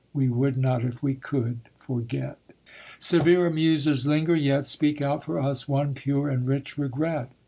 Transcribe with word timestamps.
We 0.15 0.29
would 0.29 0.57
not, 0.57 0.83
if 0.83 1.03
we 1.03 1.13
could, 1.13 1.59
forget. 1.77 2.39
Severer 2.97 3.51
Muses, 3.51 4.07
linger 4.07 4.35
yet; 4.35 4.65
Speak 4.65 4.99
out 4.99 5.23
for 5.23 5.39
us 5.39 5.67
one 5.67 5.93
pure 5.93 6.27
and 6.27 6.47
rich 6.47 6.75
regret. 6.75 7.31